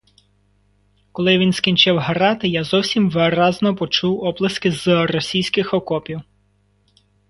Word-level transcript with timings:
Коли 1.11 1.37
він 1.37 1.53
скінчив 1.53 1.97
грати, 1.99 2.47
я 2.47 2.63
зовсім 2.63 3.09
виразно 3.09 3.75
почув 3.75 4.23
оплески 4.23 4.71
з 4.71 5.05
російських 5.07 5.73
окопів. 5.73 6.21